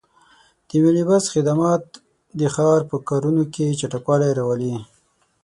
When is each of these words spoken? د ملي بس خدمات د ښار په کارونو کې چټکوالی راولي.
د 0.67 0.69
ملي 0.83 1.03
بس 1.09 1.23
خدمات 1.33 1.83
د 2.39 2.41
ښار 2.53 2.79
په 2.89 2.95
کارونو 3.09 3.43
کې 3.53 3.77
چټکوالی 3.79 4.31
راولي. 4.39 4.75